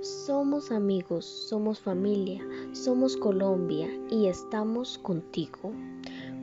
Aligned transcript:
Somos 0.00 0.72
amigos, 0.72 1.26
somos 1.26 1.78
familia, 1.78 2.42
somos 2.72 3.16
Colombia 3.16 3.88
y 4.10 4.26
estamos 4.26 4.98
contigo. 4.98 5.72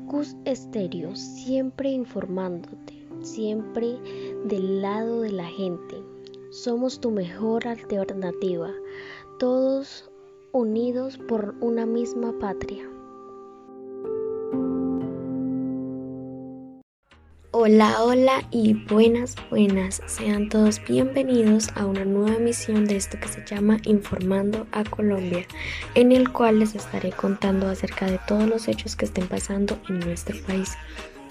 Cus 0.08 0.36
Estéreo, 0.46 1.16
siempre 1.16 1.90
informándote, 1.90 3.08
siempre 3.22 3.98
del 4.46 4.82
lado 4.82 5.22
de 5.22 5.32
la 5.32 5.46
gente. 5.46 6.04
Somos 6.52 7.00
tu 7.00 7.12
mejor 7.12 7.68
alternativa, 7.68 8.72
todos 9.40 10.10
unidos 10.52 11.18
por 11.18 11.56
una 11.62 11.86
misma 11.86 12.38
patria. 12.40 12.89
Hola, 17.72 18.02
hola 18.02 18.48
y 18.50 18.74
buenas, 18.74 19.36
buenas. 19.52 20.02
Sean 20.08 20.50
todos 20.50 20.82
bienvenidos 20.88 21.70
a 21.76 21.86
una 21.86 22.04
nueva 22.04 22.38
emisión 22.38 22.88
de 22.88 22.96
esto 22.96 23.20
que 23.20 23.28
se 23.28 23.46
llama 23.46 23.78
Informando 23.84 24.66
a 24.72 24.84
Colombia, 24.84 25.46
en 25.94 26.12
el 26.12 26.32
cual 26.32 26.58
les 26.58 26.74
estaré 26.74 27.12
contando 27.12 27.68
acerca 27.68 28.08
de 28.08 28.20
todos 28.28 28.50
los 28.50 28.68
hechos 28.68 28.96
que 28.96 29.06
estén 29.06 29.28
pasando 29.28 29.78
en 29.88 30.00
nuestro 30.00 30.36
país. 30.48 30.74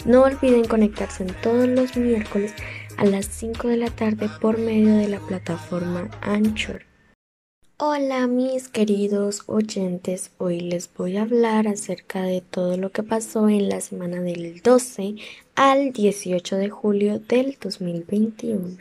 No 0.04 0.22
olviden 0.22 0.64
conectarse 0.64 1.24
en 1.24 1.34
todos 1.42 1.66
los 1.66 1.96
miércoles 1.96 2.55
a 2.98 3.05
las 3.05 3.27
5 3.27 3.66
de 3.66 3.77
la 3.77 3.91
tarde 3.91 4.30
por 4.41 4.58
medio 4.58 4.94
de 4.94 5.08
la 5.08 5.18
plataforma 5.18 6.08
Anchor. 6.20 6.88
Hola 7.80 8.27
mis 8.27 8.66
queridos 8.66 9.45
oyentes, 9.46 10.32
hoy 10.38 10.59
les 10.59 10.92
voy 10.92 11.16
a 11.16 11.23
hablar 11.23 11.69
acerca 11.69 12.23
de 12.23 12.41
todo 12.41 12.77
lo 12.77 12.91
que 12.91 13.05
pasó 13.05 13.48
en 13.48 13.69
la 13.69 13.80
semana 13.80 14.20
del 14.20 14.60
12 14.62 15.14
al 15.55 15.92
18 15.92 16.56
de 16.56 16.70
julio 16.70 17.20
del 17.20 17.56
2021. 17.60 18.78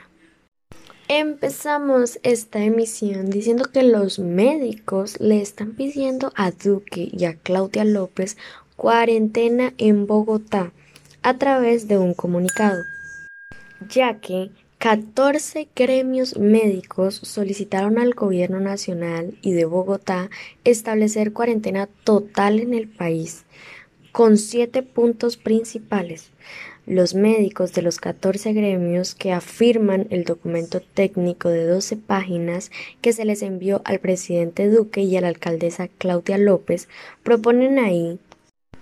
Empezamos 1.08 2.20
esta 2.24 2.64
emisión 2.64 3.30
diciendo 3.30 3.66
que 3.72 3.84
los 3.84 4.18
médicos 4.18 5.20
le 5.20 5.42
están 5.42 5.76
pidiendo 5.76 6.34
a 6.36 6.50
Duque 6.50 7.08
y 7.14 7.26
a 7.26 7.36
Claudia 7.36 7.86
López 7.86 8.36
cuarentena 8.78 9.76
en 9.78 10.08
Bogotá 10.08 10.74
a 11.22 11.38
través 11.38 11.88
de 11.88 12.00
un 12.00 12.16
comunicado, 12.16 12.84
ya 13.90 14.20
que 14.20 14.50
14 14.90 15.68
gremios 15.76 16.38
médicos 16.38 17.16
solicitaron 17.16 18.00
al 18.00 18.14
Gobierno 18.14 18.62
Nacional 18.62 19.38
y 19.42 19.52
de 19.52 19.66
Bogotá 19.66 20.30
establecer 20.64 21.34
cuarentena 21.34 21.90
total 22.06 22.62
en 22.62 22.74
el 22.74 22.88
país, 22.88 23.44
con 24.14 24.38
siete 24.38 24.84
puntos 24.84 25.36
principales. 25.36 26.32
Los 26.86 27.16
médicos 27.16 27.74
de 27.74 27.82
los 27.82 28.00
14 28.00 28.54
gremios 28.54 29.14
que 29.14 29.34
afirman 29.34 30.08
el 30.10 30.24
documento 30.24 30.80
técnico 30.80 31.50
de 31.50 31.66
12 31.66 31.98
páginas 31.98 32.72
que 33.02 33.12
se 33.12 33.26
les 33.26 33.42
envió 33.42 33.82
al 33.84 34.00
presidente 34.00 34.70
Duque 34.70 35.02
y 35.02 35.18
a 35.18 35.22
la 35.22 35.28
alcaldesa 35.28 35.90
Claudia 35.90 36.38
López 36.38 36.88
proponen 37.24 37.78
ahí 37.78 38.20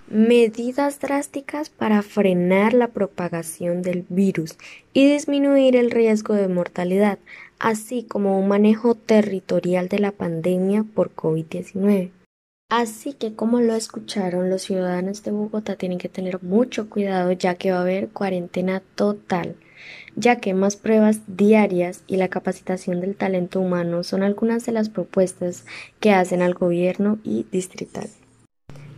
medidas 0.08 1.00
drásticas 1.00 1.70
para 1.70 2.04
frenar 2.04 2.74
la 2.74 2.90
propagación 2.90 3.82
del 3.82 4.06
virus 4.10 4.58
y 4.94 5.12
disminuir 5.12 5.76
el 5.76 5.90
riesgo 5.90 6.36
de 6.36 6.48
mortalidad, 6.48 7.18
así 7.60 8.04
como 8.04 8.40
un 8.40 8.48
manejo 8.48 8.94
territorial 8.94 9.90
de 9.90 10.00
la 10.00 10.12
pandemia 10.12 10.84
por 10.84 11.16
COVID-19. 11.16 12.12
Así 12.70 13.14
que 13.14 13.34
como 13.34 13.62
lo 13.62 13.76
escucharon, 13.76 14.50
los 14.50 14.64
ciudadanos 14.64 15.24
de 15.24 15.32
Bogotá 15.32 15.76
tienen 15.76 15.98
que 15.98 16.10
tener 16.10 16.42
mucho 16.44 16.90
cuidado 16.90 17.32
ya 17.32 17.56
que 17.56 17.72
va 17.72 17.78
a 17.78 17.82
haber 17.82 18.10
cuarentena 18.10 18.82
total, 18.96 19.56
ya 20.16 20.38
que 20.38 20.54
más 20.54 20.76
pruebas 20.76 21.22
diarias 21.28 22.04
y 22.08 22.18
la 22.18 22.28
capacitación 22.28 23.02
del 23.02 23.16
talento 23.16 23.60
humano 23.60 24.04
son 24.04 24.24
algunas 24.24 24.66
de 24.66 24.72
las 24.72 24.90
propuestas 24.90 25.66
que 26.00 26.12
hacen 26.12 26.42
al 26.42 26.54
gobierno 26.54 27.20
y 27.24 27.46
distrital 27.52 28.10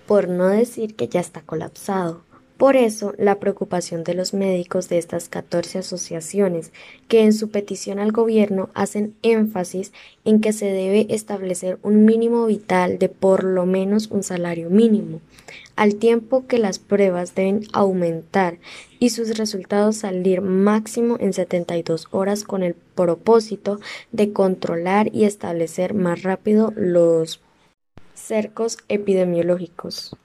por 0.08 0.28
no 0.28 0.48
decir 0.48 0.96
que 0.96 1.08
ya 1.08 1.20
está 1.20 1.42
colapsado. 1.42 2.24
Por 2.58 2.78
eso, 2.78 3.14
la 3.18 3.36
preocupación 3.42 4.06
de 4.06 4.14
los 4.14 4.34
médicos 4.34 4.88
de 4.88 4.98
estas 4.98 5.28
14 5.28 5.80
asociaciones, 5.80 6.72
que 7.10 7.24
en 7.24 7.34
su 7.34 7.50
petición 7.50 8.00
al 8.00 8.14
gobierno 8.14 8.70
hacen 8.74 9.14
énfasis 9.24 9.92
en 10.24 10.40
que 10.40 10.54
se 10.54 10.68
debe 10.68 11.06
establecer 11.10 11.80
un 11.84 12.06
mínimo 12.06 12.46
vital 12.46 12.98
de 12.98 13.10
por 13.10 13.44
lo 13.44 13.66
menos 13.66 14.08
un 14.10 14.24
salario 14.24 14.70
mínimo, 14.70 15.20
al 15.76 15.96
tiempo 15.96 16.48
que 16.48 16.58
las 16.58 16.80
pruebas 16.80 17.36
deben 17.36 17.66
aumentar 17.74 18.58
y 19.00 19.10
sus 19.10 19.38
resultados 19.38 19.98
salir 19.98 20.40
máximo 20.40 21.18
en 21.20 21.34
72 21.34 22.08
horas 22.12 22.46
con 22.46 22.64
el 22.64 22.74
propósito 22.74 23.82
de 24.14 24.32
controlar 24.32 25.14
y 25.14 25.26
establecer 25.26 25.94
más 25.94 26.24
rápido 26.24 26.72
los 26.78 27.42
cercos 28.14 28.78
epidemiológicos. 28.88 30.16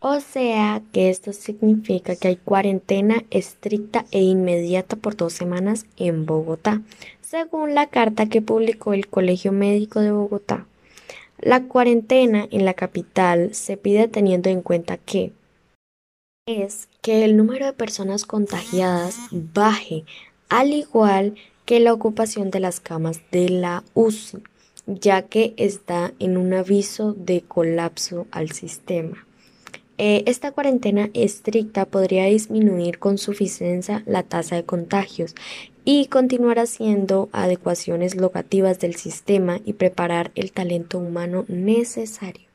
O 0.00 0.20
sea 0.20 0.80
que 0.92 1.10
esto 1.10 1.32
significa 1.32 2.14
que 2.14 2.28
hay 2.28 2.36
cuarentena 2.36 3.24
estricta 3.30 4.04
e 4.12 4.22
inmediata 4.22 4.94
por 4.94 5.16
dos 5.16 5.32
semanas 5.32 5.86
en 5.96 6.24
Bogotá, 6.24 6.82
según 7.20 7.74
la 7.74 7.88
carta 7.88 8.26
que 8.26 8.40
publicó 8.40 8.92
el 8.92 9.08
Colegio 9.08 9.50
Médico 9.50 10.00
de 10.00 10.12
Bogotá. 10.12 10.66
La 11.40 11.64
cuarentena 11.64 12.46
en 12.52 12.64
la 12.64 12.74
capital 12.74 13.54
se 13.54 13.76
pide 13.76 14.06
teniendo 14.06 14.50
en 14.50 14.62
cuenta 14.62 14.98
que 14.98 15.32
es 16.46 16.88
que 17.02 17.24
el 17.24 17.36
número 17.36 17.66
de 17.66 17.72
personas 17.72 18.24
contagiadas 18.24 19.16
baje, 19.32 20.04
al 20.48 20.72
igual 20.72 21.34
que 21.64 21.80
la 21.80 21.92
ocupación 21.92 22.50
de 22.50 22.60
las 22.60 22.78
camas 22.78 23.20
de 23.32 23.48
la 23.50 23.82
UCI, 23.94 24.44
ya 24.86 25.22
que 25.22 25.54
está 25.56 26.12
en 26.20 26.36
un 26.36 26.54
aviso 26.54 27.12
de 27.14 27.42
colapso 27.42 28.26
al 28.30 28.52
sistema. 28.52 29.27
Eh, 30.00 30.22
esta 30.26 30.52
cuarentena 30.52 31.10
estricta 31.12 31.84
podría 31.84 32.26
disminuir 32.26 33.00
con 33.00 33.18
suficiencia 33.18 34.04
la 34.06 34.22
tasa 34.22 34.54
de 34.54 34.64
contagios 34.64 35.34
y 35.84 36.06
continuar 36.06 36.60
haciendo 36.60 37.28
adecuaciones 37.32 38.14
locativas 38.14 38.78
del 38.78 38.94
sistema 38.94 39.58
y 39.64 39.72
preparar 39.72 40.30
el 40.36 40.52
talento 40.52 40.98
humano 40.98 41.44
necesario. 41.48 42.46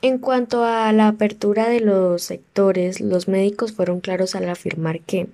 En 0.00 0.18
cuanto 0.18 0.64
a 0.64 0.90
la 0.92 1.08
apertura 1.08 1.68
de 1.68 1.80
los 1.80 2.22
sectores, 2.22 3.00
los 3.00 3.28
médicos 3.28 3.72
fueron 3.72 4.00
claros 4.00 4.34
al 4.34 4.48
afirmar 4.48 5.00
que 5.00 5.28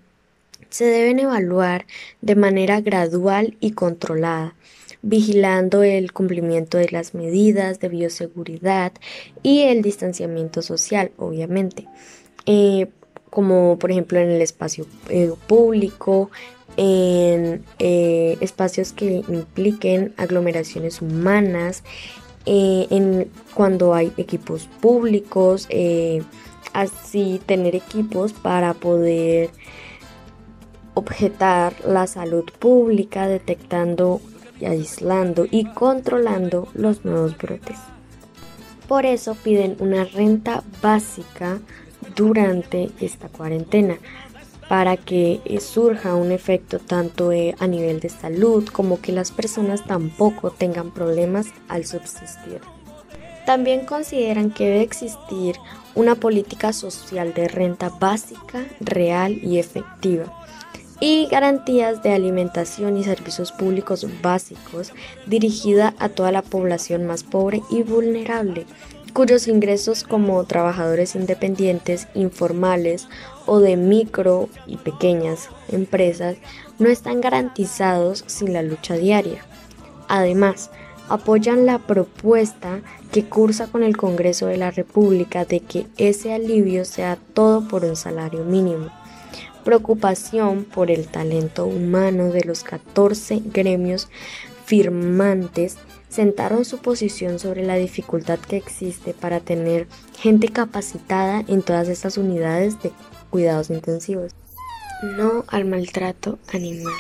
se 0.69 0.85
deben 0.85 1.19
evaluar 1.21 1.87
de 2.21 2.37
manera 2.37 2.81
gradual 2.81 3.57
y 3.61 3.73
controlada, 3.73 4.55
vigilando 5.03 5.83
el 5.83 6.13
cumplimiento 6.13 6.79
de 6.79 6.89
las 6.91 7.15
medidas 7.15 7.81
de 7.81 7.89
bioseguridad 7.89 8.93
y 9.43 9.63
el 9.63 9.83
distanciamiento 9.83 10.63
social, 10.63 11.11
obviamente, 11.17 11.87
eh, 12.47 12.89
como 13.31 13.79
por 13.79 13.91
ejemplo 13.91 14.19
en 14.19 14.31
el 14.31 14.43
espacio 14.43 14.87
eh, 15.09 15.33
público, 15.47 16.31
en 16.77 17.65
eh, 17.79 18.37
espacios 18.41 18.93
que 18.93 19.23
impliquen 19.29 20.15
aglomeraciones 20.17 21.01
humanas, 21.03 21.83
en 22.47 23.29
cuando 23.55 23.95
hay 23.95 24.13
equipos 24.17 24.67
públicos, 24.81 25.69
así 26.73 27.41
tener 27.45 27.77
equipos 27.77 28.33
para 28.33 28.73
poder 28.73 29.51
objetar 30.95 31.75
la 31.87 32.07
salud 32.07 32.45
pública 32.59 33.29
detectando 33.29 34.21
aislando 34.67 35.47
y 35.51 35.65
controlando 35.65 36.69
los 36.75 37.05
nuevos 37.05 37.37
brotes. 37.37 37.79
Por 38.89 39.07
eso 39.07 39.37
piden 39.37 39.77
una 39.79 40.05
renta 40.05 40.65
básica 40.83 41.61
durante 42.17 42.91
esta 43.01 43.29
cuarentena 43.29 43.99
para 44.69 44.97
que 44.97 45.41
eh, 45.45 45.61
surja 45.61 46.15
un 46.15 46.33
efecto 46.33 46.79
tanto 46.79 47.33
eh, 47.33 47.55
a 47.59 47.67
nivel 47.67 48.01
de 48.01 48.09
salud 48.09 48.69
como 48.69 49.01
que 49.01 49.13
las 49.13 49.33
personas 49.33 49.85
tampoco 49.85 50.51
tengan 50.51 50.93
problemas 50.93 51.49
al 51.69 51.85
subsistir. 51.85 52.61
También 53.47 53.85
consideran 53.85 54.51
que 54.51 54.67
debe 54.67 54.83
existir 54.83 55.57
una 55.95 56.15
política 56.15 56.73
social 56.73 57.35
de 57.35 57.49
renta 57.49 57.89
básica, 57.89 58.65
real 58.81 59.39
y 59.43 59.59
efectiva 59.59 60.33
y 61.01 61.27
garantías 61.27 62.03
de 62.03 62.13
alimentación 62.13 62.99
y 62.99 63.05
servicios 63.05 63.53
públicos 63.53 64.07
básicos 64.23 64.93
dirigida 65.27 65.95
a 65.99 66.11
toda 66.11 66.31
la 66.31 66.43
población 66.43 67.07
más 67.07 67.25
pobre 67.25 67.63
y 67.71 67.83
vulnerable, 67.83 68.67
cuyos 69.15 69.49
ingresos 69.49 70.05
como 70.05 70.45
trabajadores 70.45 71.15
independientes, 71.15 72.07
informales 72.15 73.09
o 73.47 73.59
de 73.59 73.77
micro 73.77 74.49
y 74.67 74.77
pequeñas 74.77 75.49
empresas 75.69 76.37
no 76.79 76.89
están 76.89 77.21
garantizados 77.21 78.25
sin 78.27 78.53
la 78.53 78.63
lucha 78.63 78.95
diaria. 78.95 79.45
Además, 80.07 80.71
apoyan 81.09 81.67
la 81.67 81.79
propuesta 81.79 82.81
que 83.11 83.25
cursa 83.25 83.67
con 83.67 83.83
el 83.83 83.97
Congreso 83.97 84.47
de 84.47 84.59
la 84.59 84.71
República 84.71 85.45
de 85.45 85.61
que 85.61 85.87
ese 85.97 86.33
alivio 86.33 86.85
sea 86.85 87.19
todo 87.35 87.67
por 87.67 87.85
un 87.85 87.97
salario 87.97 88.45
mínimo. 88.45 89.00
Preocupación 89.65 90.65
por 90.65 90.91
el 90.91 91.07
talento 91.07 91.67
humano 91.67 92.31
de 92.31 92.45
los 92.45 92.65
14 92.65 93.43
gremios 93.45 94.09
firmantes 94.65 95.77
sentaron 96.09 96.65
su 96.65 96.79
posición 96.79 97.39
sobre 97.39 97.65
la 97.65 97.77
dificultad 97.77 98.39
que 98.39 98.57
existe 98.57 99.15
para 99.15 99.41
tener 99.41 99.87
gente 100.19 100.49
capacitada 100.49 101.45
en 101.47 101.63
todas 101.63 101.89
estas 101.89 102.19
unidades 102.19 102.83
de 102.83 102.93
cuidados 103.31 103.71
intensivos. 103.71 104.33
No 105.17 105.45
al 105.49 105.65
maltrato 105.65 106.39
animal. 106.53 106.93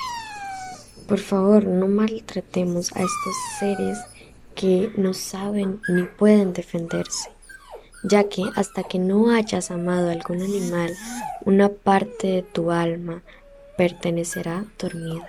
Por 1.06 1.18
favor, 1.18 1.64
no 1.64 1.88
maltratemos 1.88 2.92
a 2.92 3.00
estos 3.00 3.34
seres 3.58 3.98
que 4.54 4.92
no 4.96 5.12
saben 5.12 5.80
ni 5.88 6.04
pueden 6.04 6.52
defenderse, 6.52 7.30
ya 8.02 8.24
que 8.24 8.42
hasta 8.54 8.82
que 8.82 8.98
no 8.98 9.30
hayas 9.30 9.70
amado 9.70 10.08
a 10.08 10.12
algún 10.12 10.42
animal, 10.42 10.94
una 11.44 11.68
parte 11.68 12.26
de 12.28 12.42
tu 12.42 12.70
alma 12.70 13.22
pertenecerá 13.76 14.64
dormida. 14.78 15.28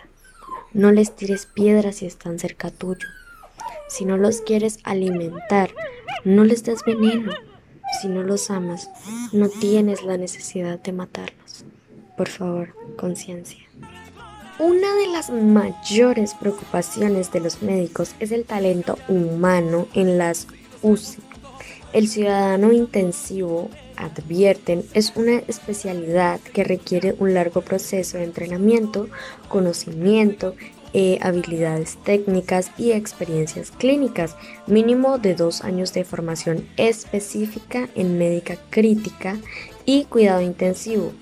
No 0.73 0.91
les 0.91 1.15
tires 1.15 1.45
piedras 1.45 1.97
si 1.97 2.05
están 2.05 2.39
cerca 2.39 2.69
tuyo. 2.69 3.07
Si 3.87 4.05
no 4.05 4.17
los 4.17 4.41
quieres 4.41 4.79
alimentar, 4.83 5.71
no 6.23 6.43
les 6.43 6.63
des 6.63 6.83
veneno. 6.85 7.33
Si 8.01 8.07
no 8.07 8.23
los 8.23 8.49
amas, 8.49 8.89
no 9.33 9.49
tienes 9.49 10.03
la 10.03 10.17
necesidad 10.17 10.79
de 10.79 10.93
matarlos. 10.93 11.65
Por 12.15 12.29
favor, 12.29 12.73
conciencia. 12.97 13.59
Una 14.59 14.95
de 14.95 15.07
las 15.07 15.29
mayores 15.29 16.33
preocupaciones 16.35 17.31
de 17.31 17.39
los 17.41 17.61
médicos 17.61 18.15
es 18.19 18.31
el 18.31 18.45
talento 18.45 18.97
humano 19.07 19.87
en 19.93 20.17
las 20.17 20.47
UCI. 20.81 21.30
El 21.93 22.07
ciudadano 22.07 22.71
intensivo, 22.71 23.69
advierten, 23.97 24.85
es 24.93 25.11
una 25.15 25.39
especialidad 25.47 26.39
que 26.39 26.63
requiere 26.63 27.15
un 27.19 27.33
largo 27.33 27.61
proceso 27.61 28.17
de 28.17 28.23
entrenamiento, 28.23 29.09
conocimiento 29.49 30.55
eh, 30.93 31.19
habilidades 31.21 31.97
técnicas 32.03 32.71
y 32.77 32.91
experiencias 32.91 33.71
clínicas, 33.71 34.35
mínimo 34.67 35.19
de 35.19 35.35
dos 35.35 35.63
años 35.63 35.93
de 35.93 36.03
formación 36.03 36.67
específica 36.75 37.87
en 37.95 38.17
médica 38.17 38.57
crítica 38.69 39.37
y 39.85 40.03
cuidado 40.05 40.41
intensivo, 40.41 41.13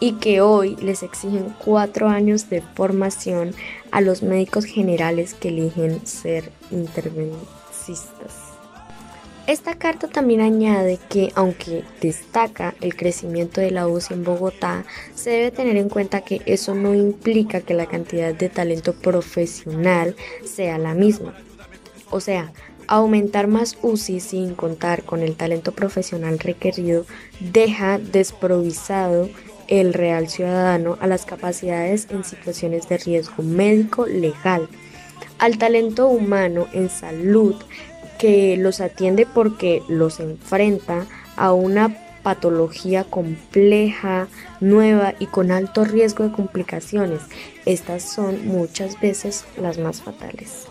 y 0.00 0.12
que 0.12 0.40
hoy 0.40 0.76
les 0.76 1.02
exigen 1.02 1.54
cuatro 1.62 2.08
años 2.08 2.48
de 2.48 2.62
formación 2.62 3.54
a 3.90 4.00
los 4.00 4.22
médicos 4.22 4.64
generales 4.64 5.34
que 5.34 5.48
eligen 5.48 6.06
ser 6.06 6.50
intervencistas. 6.70 8.47
Esta 9.48 9.76
carta 9.76 10.08
también 10.08 10.42
añade 10.42 10.98
que, 11.08 11.32
aunque 11.34 11.82
destaca 12.02 12.74
el 12.82 12.94
crecimiento 12.94 13.62
de 13.62 13.70
la 13.70 13.88
UCI 13.88 14.12
en 14.12 14.22
Bogotá, 14.22 14.84
se 15.14 15.30
debe 15.30 15.50
tener 15.50 15.78
en 15.78 15.88
cuenta 15.88 16.20
que 16.20 16.42
eso 16.44 16.74
no 16.74 16.94
implica 16.94 17.62
que 17.62 17.72
la 17.72 17.86
cantidad 17.86 18.34
de 18.34 18.50
talento 18.50 18.92
profesional 18.92 20.16
sea 20.44 20.76
la 20.76 20.92
misma. 20.92 21.34
O 22.10 22.20
sea, 22.20 22.52
aumentar 22.88 23.46
más 23.46 23.78
UCI 23.80 24.20
sin 24.20 24.54
contar 24.54 25.04
con 25.04 25.22
el 25.22 25.34
talento 25.34 25.72
profesional 25.72 26.38
requerido 26.38 27.06
deja 27.40 27.96
desprovisado 27.96 29.30
el 29.66 29.94
real 29.94 30.28
ciudadano 30.28 30.98
a 31.00 31.06
las 31.06 31.24
capacidades 31.24 32.06
en 32.10 32.22
situaciones 32.22 32.86
de 32.90 32.98
riesgo 32.98 33.42
médico 33.42 34.04
legal, 34.04 34.68
al 35.38 35.56
talento 35.56 36.06
humano 36.06 36.66
en 36.74 36.90
salud 36.90 37.54
que 38.18 38.56
los 38.56 38.80
atiende 38.80 39.26
porque 39.26 39.82
los 39.88 40.20
enfrenta 40.20 41.06
a 41.36 41.52
una 41.52 41.96
patología 42.22 43.04
compleja, 43.04 44.28
nueva 44.60 45.14
y 45.18 45.26
con 45.26 45.50
alto 45.50 45.84
riesgo 45.84 46.24
de 46.24 46.32
complicaciones. 46.32 47.22
Estas 47.64 48.02
son 48.02 48.46
muchas 48.46 49.00
veces 49.00 49.44
las 49.60 49.78
más 49.78 50.02
fatales. 50.02 50.66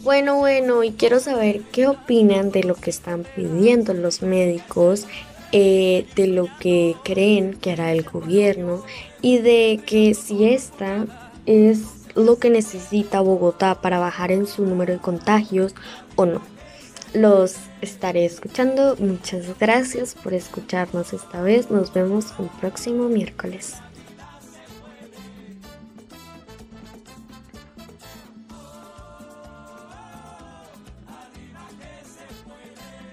Bueno, 0.00 0.36
bueno, 0.36 0.82
y 0.84 0.92
quiero 0.92 1.20
saber 1.20 1.62
qué 1.72 1.86
opinan 1.86 2.50
de 2.50 2.64
lo 2.64 2.74
que 2.74 2.90
están 2.90 3.24
pidiendo 3.36 3.92
los 3.94 4.22
médicos, 4.22 5.06
eh, 5.52 6.06
de 6.16 6.26
lo 6.26 6.48
que 6.60 6.96
creen 7.04 7.54
que 7.54 7.72
hará 7.72 7.92
el 7.92 8.02
gobierno 8.02 8.82
y 9.20 9.38
de 9.38 9.80
que 9.84 10.14
si 10.14 10.44
esta 10.44 11.06
es 11.44 11.82
lo 12.14 12.38
que 12.38 12.50
necesita 12.50 13.20
Bogotá 13.20 13.80
para 13.80 13.98
bajar 13.98 14.32
en 14.32 14.46
su 14.46 14.64
número 14.64 14.92
de 14.92 14.98
contagios 14.98 15.74
o 16.16 16.26
no 16.26 16.55
los 17.16 17.56
estaré 17.80 18.24
escuchando. 18.24 18.96
Muchas 18.98 19.58
gracias 19.58 20.14
por 20.14 20.34
escucharnos 20.34 21.12
esta 21.12 21.40
vez. 21.40 21.70
Nos 21.70 21.92
vemos 21.92 22.32
el 22.38 22.48
próximo 22.60 23.08
miércoles. 23.08 23.76